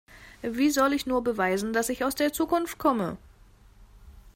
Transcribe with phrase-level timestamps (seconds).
[0.41, 3.17] Wie soll ich nur beweisen, dass ich aus der Zukunft komme?